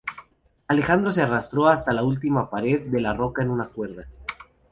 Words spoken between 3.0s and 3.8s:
la roca en una